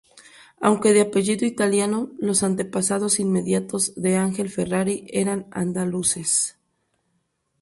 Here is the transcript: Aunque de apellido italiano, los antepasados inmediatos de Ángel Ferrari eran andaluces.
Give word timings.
Aunque 0.59 0.93
de 0.93 1.01
apellido 1.01 1.45
italiano, 1.45 2.09
los 2.17 2.41
antepasados 2.41 3.19
inmediatos 3.19 3.93
de 3.95 4.17
Ángel 4.17 4.49
Ferrari 4.49 5.05
eran 5.11 5.45
andaluces. 5.51 6.57